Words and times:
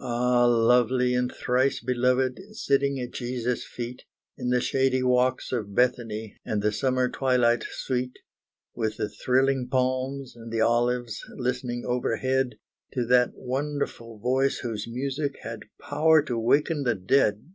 Ah! 0.00 0.44
lovely 0.44 1.14
and 1.14 1.32
thrice 1.34 1.80
beloved, 1.80 2.38
Sitting 2.54 3.00
at 3.00 3.12
Jesus' 3.12 3.64
feet, 3.64 4.02
In 4.36 4.50
the 4.50 4.60
shady 4.60 5.02
walks 5.02 5.50
of 5.50 5.74
Bethany, 5.74 6.36
And 6.44 6.60
the 6.60 6.70
summer 6.72 7.08
twilight 7.08 7.62
sweet, 7.70 8.18
With 8.74 8.98
the 8.98 9.08
thrilling 9.08 9.68
palms 9.70 10.36
and 10.36 10.52
the 10.52 10.60
olives, 10.60 11.24
Listening 11.36 11.86
overhead, 11.86 12.58
To 12.92 13.06
that 13.06 13.30
wonderful 13.32 14.18
voice 14.18 14.58
whose 14.58 14.86
music 14.86 15.36
Had 15.40 15.62
power 15.80 16.20
to 16.24 16.38
waken 16.38 16.82
the 16.82 16.94
dead! 16.94 17.54